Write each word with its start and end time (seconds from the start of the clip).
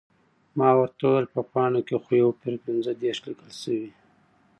ما 0.57 0.69
ورته 0.77 1.01
وویل، 1.05 1.27
په 1.35 1.41
پاڼه 1.51 1.81
کې 1.87 1.95
خو 2.03 2.11
یو 2.21 2.29
پر 2.41 2.53
پنځه 2.65 2.91
دېرش 3.01 3.19
لیکل 3.27 3.51
شوي. 3.61 3.89